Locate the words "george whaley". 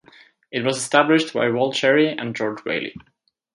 2.35-2.95